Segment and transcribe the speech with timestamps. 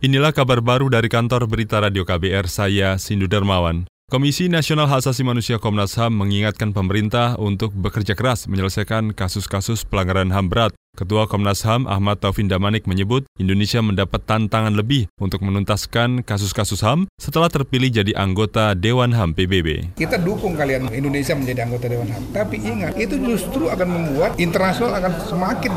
[0.00, 3.84] Inilah kabar baru dari kantor berita Radio KBR, saya Sindu Darmawan.
[4.08, 10.32] Komisi Nasional Hak Asasi Manusia Komnas HAM mengingatkan pemerintah untuk bekerja keras menyelesaikan kasus-kasus pelanggaran
[10.32, 16.26] HAM berat Ketua Komnas HAM Ahmad Taufin Damanik menyebut Indonesia mendapat tantangan lebih untuk menuntaskan
[16.26, 19.94] kasus-kasus HAM setelah terpilih jadi anggota Dewan HAM PBB.
[19.94, 24.98] Kita dukung kalian Indonesia menjadi anggota Dewan HAM, tapi ingat itu justru akan membuat internasional
[24.98, 25.72] akan semakin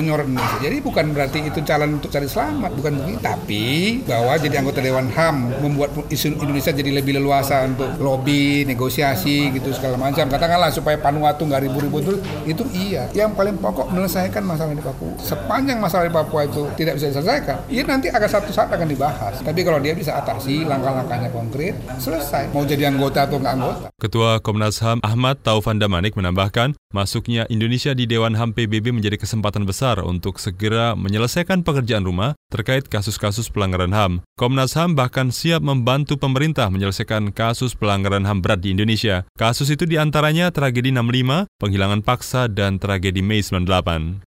[0.00, 0.58] menyorot Indonesia.
[0.64, 3.20] Jadi bukan berarti itu calon untuk cari selamat, bukan begitu.
[3.20, 3.64] Tapi
[4.08, 9.76] bahwa jadi anggota Dewan HAM membuat isu Indonesia jadi lebih leluasa untuk lobby, negosiasi gitu
[9.76, 10.24] segala macam.
[10.24, 12.12] Katakanlah supaya Panuatu nggak ribu-ribu itu,
[12.48, 13.12] itu iya.
[13.12, 15.12] Yang paling pokok menyelesaikan masalah di Papua.
[15.18, 19.34] Sepanjang masalah di Papua itu tidak bisa diselesaikan, ya nanti akan satu saat akan dibahas.
[19.42, 22.54] Tapi kalau dia bisa atasi langkah-langkahnya konkret, selesai.
[22.54, 23.86] Mau jadi anggota atau nggak anggota.
[23.98, 29.66] Ketua Komnas HAM Ahmad Taufan Damanik menambahkan, masuknya Indonesia di Dewan HAM PBB menjadi kesempatan
[29.66, 34.12] besar untuk segera menyelesaikan pekerjaan rumah terkait kasus-kasus pelanggaran HAM.
[34.38, 39.26] Komnas HAM bahkan siap membantu pemerintah menyelesaikan kasus pelanggaran HAM berat di Indonesia.
[39.34, 44.33] Kasus itu di antaranya tragedi 65, penghilangan paksa, dan tragedi Mei 98.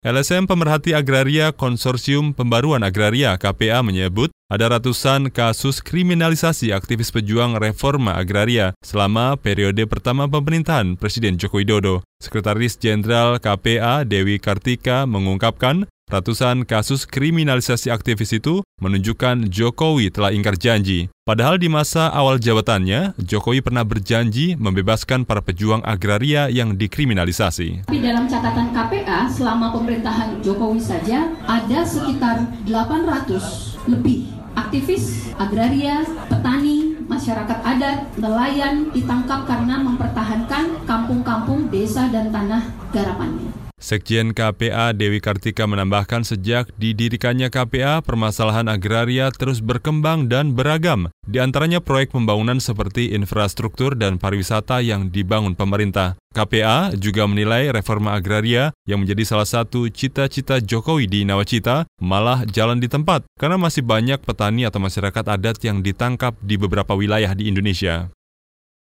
[0.00, 8.16] LSM Pemerhati Agraria Konsorsium Pembaruan Agraria KPA menyebut ada ratusan kasus kriminalisasi aktivis pejuang reforma
[8.16, 12.00] agraria selama periode pertama pemerintahan Presiden Joko Widodo.
[12.16, 20.58] Sekretaris Jenderal KPA Dewi Kartika mengungkapkan Ratusan kasus kriminalisasi aktivis itu menunjukkan Jokowi telah ingkar
[20.58, 21.06] janji.
[21.22, 27.86] Padahal di masa awal jabatannya, Jokowi pernah berjanji membebaskan para pejuang agraria yang dikriminalisasi.
[27.86, 36.98] Tapi dalam catatan KPA, selama pemerintahan Jokowi saja, ada sekitar 800 lebih aktivis agraria, petani,
[37.06, 43.49] masyarakat adat, nelayan ditangkap karena mempertahankan kampung-kampung, desa, dan tanah garapannya.
[43.90, 51.10] Sekjen KPA Dewi Kartika menambahkan sejak didirikannya KPA, permasalahan agraria terus berkembang dan beragam.
[51.26, 56.14] Di antaranya proyek pembangunan seperti infrastruktur dan pariwisata yang dibangun pemerintah.
[56.30, 62.78] KPA juga menilai reforma agraria yang menjadi salah satu cita-cita Jokowi di Nawacita malah jalan
[62.78, 67.50] di tempat karena masih banyak petani atau masyarakat adat yang ditangkap di beberapa wilayah di
[67.50, 68.06] Indonesia.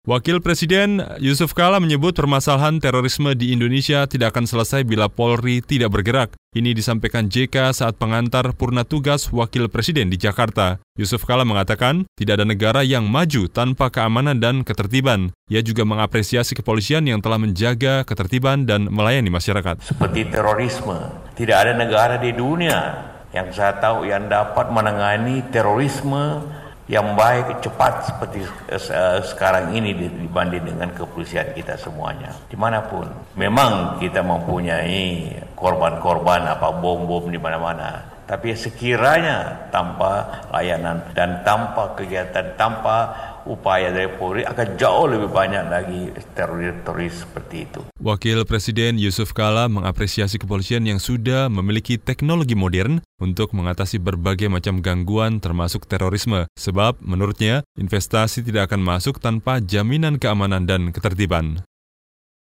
[0.06, 5.98] Wakil Presiden Yusuf Kala menyebut permasalahan terorisme di Indonesia tidak akan selesai bila Polri tidak
[5.98, 6.30] bergerak.
[6.54, 10.78] Ini disampaikan JK saat pengantar purna tugas Wakil Presiden di Jakarta.
[10.94, 15.34] Yusuf Kala mengatakan tidak ada negara yang maju tanpa keamanan dan ketertiban.
[15.50, 19.82] Ia juga mengapresiasi kepolisian yang telah menjaga ketertiban dan melayani masyarakat.
[19.90, 21.02] Seperti terorisme,
[21.34, 26.46] tidak ada negara di dunia yang saya tahu yang dapat menangani terorisme
[26.86, 32.30] yang baik cepat seperti uh, sekarang ini dibanding dengan kepolisian kita semuanya.
[32.46, 33.10] Di mana pun.
[33.34, 38.06] Memang kita mempunyai korban-korban apa bom-bom di mana-mana.
[38.26, 43.14] Tapi sekiranya tanpa layanan dan tanpa kegiatan tanpa
[43.46, 47.80] upaya dari Polri akan jauh lebih banyak lagi teroris-teroris seperti itu.
[48.02, 54.82] Wakil Presiden Yusuf Kala mengapresiasi kepolisian yang sudah memiliki teknologi modern untuk mengatasi berbagai macam
[54.82, 56.50] gangguan termasuk terorisme.
[56.58, 61.62] Sebab menurutnya investasi tidak akan masuk tanpa jaminan keamanan dan ketertiban.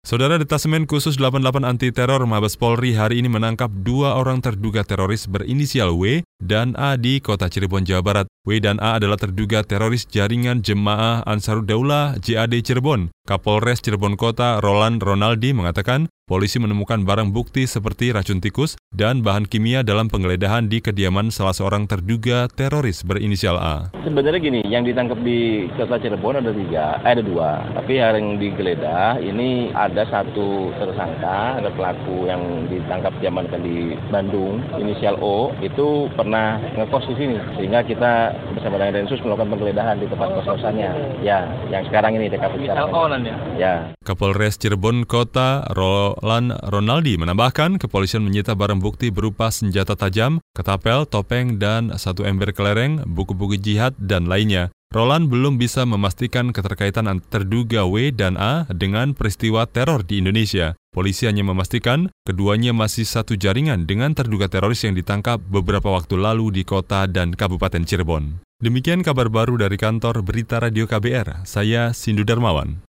[0.04, 5.24] Saudara Detasemen Khusus 88 Anti Teror Mabes Polri hari ini menangkap dua orang terduga teroris
[5.24, 8.26] berinisial W dan A di kota Cirebon, Jawa Barat.
[8.44, 13.08] W dan A adalah terduga teroris jaringan Jemaah Ansaruddaullah JAD Cirebon.
[13.24, 19.48] Kapolres Cirebon Kota Roland Ronaldi mengatakan polisi menemukan barang bukti seperti racun tikus dan bahan
[19.48, 23.88] kimia dalam penggeledahan di kediaman salah seorang terduga teroris berinisial A.
[24.04, 27.64] Sebenarnya gini, yang ditangkap di kota Cirebon ada tiga, eh, ada dua.
[27.80, 35.16] Tapi yang digeledah ini ada satu tersangka, ada pelaku yang ditangkap diamankan di Bandung, inisial
[35.24, 36.33] O, itu pernah
[36.74, 37.36] ngekos di sini.
[37.58, 40.90] Sehingga kita bersama dengan Densus melakukan penggeledahan di tempat kos-kosannya.
[41.22, 42.90] Ya, yang sekarang ini TKP sekarang
[43.24, 43.36] ya?
[43.58, 43.74] Ya.
[44.04, 51.56] Kapolres Cirebon Kota Roland Ronaldi menambahkan kepolisian menyita barang bukti berupa senjata tajam, ketapel, topeng,
[51.56, 54.74] dan satu ember kelereng, buku-buku jihad, dan lainnya.
[54.94, 60.78] Roland belum bisa memastikan keterkaitan terduga W dan A dengan peristiwa teror di Indonesia.
[60.94, 66.54] Polisi hanya memastikan keduanya masih satu jaringan dengan terduga teroris yang ditangkap beberapa waktu lalu
[66.54, 68.38] di kota dan Kabupaten Cirebon.
[68.62, 71.42] Demikian kabar baru dari kantor Berita Radio KBR.
[71.42, 72.93] Saya Sindu Darmawan.